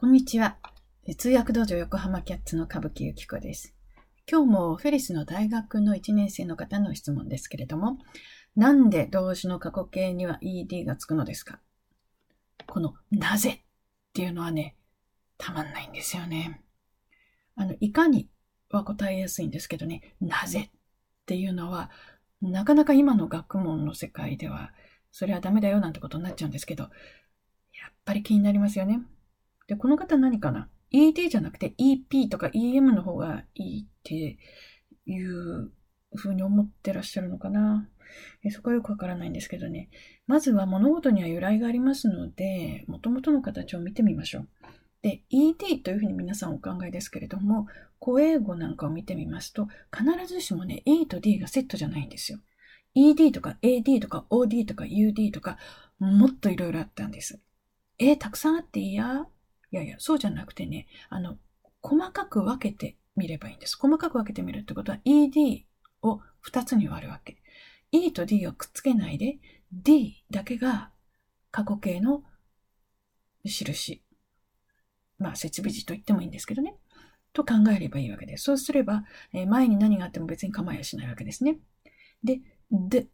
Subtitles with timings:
[0.00, 0.56] こんにちは。
[1.18, 3.74] 通訳道場横浜キャッツの歌舞伎ゆき子です。
[4.26, 7.98] 今日もフェリスの大学の1年生の方の質問ですけれども、
[8.56, 11.60] なんで動詞の過去形には ed がつくのですか？
[12.66, 13.60] このなぜっ
[14.14, 14.74] ていうのはね、
[15.36, 16.62] たまんないんですよね。
[17.54, 18.30] あの、いかに
[18.70, 20.70] は答えやすいんですけどね、なぜっ
[21.26, 21.90] ていうのは、
[22.40, 24.72] なかなか今の学問の世界では、
[25.12, 29.02] それはダメだよなんてことになっちゃうんですけど、やっぱり気になりますよね。
[29.70, 34.36] で、この方何かな ?ED じゃなくて EP とか EM の方がいいって
[35.06, 35.70] いう
[36.16, 37.88] 風に思ってらっしゃるのかな
[38.50, 39.88] そこはよくわからないんですけどね。
[40.26, 44.48] まずは物事には由来がありますので、元々の形を見てみましょう。
[45.02, 47.68] で、ED というふうに皆さんお考えですけれども、
[48.04, 52.40] 古英語なんかを見てみますと、必ずしもね、E と D がセットじゃないんですよ。
[52.96, 55.58] ED とか AD とか OD とか UD とか、
[56.00, 57.40] もっといろいろあったんです。
[57.98, 59.26] え、たくさんあっていいや
[59.72, 61.38] いやいや、そうじゃなくてね、あの、
[61.82, 63.78] 細かく分けてみればいいんです。
[63.78, 65.64] 細かく分けてみるってことは ED
[66.02, 67.36] を2つに割るわけ。
[67.92, 69.38] E と D をくっつけないで、
[69.72, 70.90] D だけが
[71.50, 72.22] 過去形の
[73.44, 74.02] 印。
[75.18, 76.76] まあ、設備字と言ってもいいんですけどね。
[77.32, 78.44] と考えればいいわけです。
[78.44, 81.58] そうすれば、え前に何があっても別に構いやしないわけですね。
[82.24, 82.40] で、
[82.70, 83.08] で、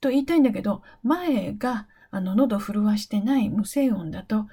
[0.00, 4.46] と言いたいんだけど、前が、あの、喉震わしてない無声音だと、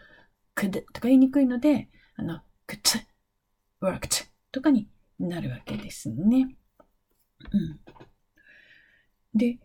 [0.55, 2.99] くでとか言いにくいので、あの、くつ、
[3.81, 4.87] worked とかに
[5.19, 6.55] なるわけですね。
[7.51, 7.79] うん。
[9.33, 9.59] で、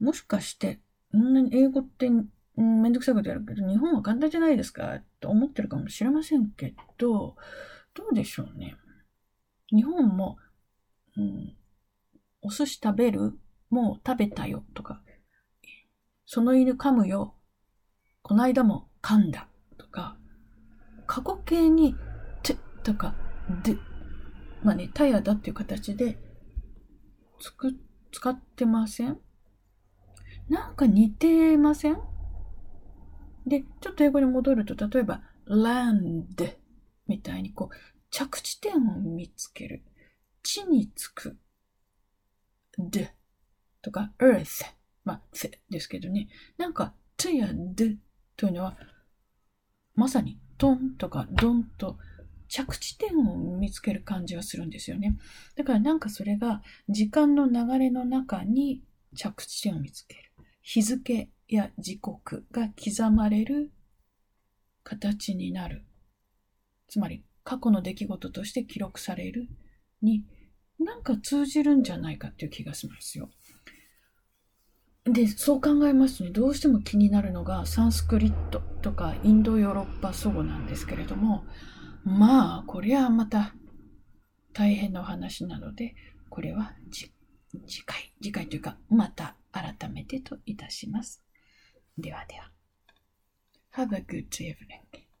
[0.00, 0.80] もしかして、
[1.12, 7.36] こんなに英語って、うん、めんどくさいことやるけど、日本は簡単じゃないですかと思ってるかもしれませんけど、
[7.94, 8.76] どうでしょうね。
[9.70, 10.38] 日本も、
[11.16, 11.56] うん、
[12.42, 13.38] お寿司食べる
[13.70, 15.00] もう食べたよとか、
[16.26, 17.34] その犬噛むよ。
[18.22, 19.48] この間も噛んだ。
[19.92, 20.16] か、
[21.06, 21.94] 過去形に、
[22.42, 23.14] てとか、
[23.62, 23.76] で、
[24.64, 26.18] まあね、タイヤだっていう形で、
[27.38, 27.76] つく、
[28.10, 29.18] 使ってません？
[30.48, 31.98] なんか似てません？
[33.46, 36.56] で、ちょっと英語に戻ると、例えば、land
[37.06, 37.76] みたいにこう、
[38.10, 39.82] 着地点を見つける。
[40.42, 41.38] 地につく。
[42.78, 43.14] で、
[43.80, 44.64] とか、earth。
[45.04, 45.22] まあ、
[45.70, 46.28] ですけどね。
[46.58, 47.98] なんか、to や d
[48.36, 48.76] というのは、
[50.02, 51.96] まさにトンとかドンと
[52.48, 55.16] 着地点を見つける感じがするんですよね。
[55.54, 58.82] だからなんかそれが時間の流れの中に
[59.14, 60.32] 着地点を見つける。
[60.60, 63.70] 日付や時刻が刻まれる
[64.82, 65.84] 形になる。
[66.88, 69.46] つまり過去の出来事として記録される
[70.02, 70.24] に
[70.80, 73.30] なんか通じるんじゃないかっていう気がしますよ。
[75.04, 81.44] で、そう考えますとね、どうしても気になるのがサンスクリットとかインドヨーロッパ祖語なんですけれども、
[82.04, 83.54] まあ、これはまた
[84.52, 85.96] 大変なお話なので、
[86.28, 87.10] これは次
[87.84, 91.22] 回、次回というか、また改めてといたします。
[91.98, 92.52] ではでは。
[93.74, 95.11] Have a good evening.